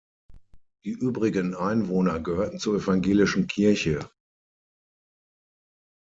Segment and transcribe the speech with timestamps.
[0.83, 4.09] Die übrigen Einwohner gehörten zur evangelischen Kirche.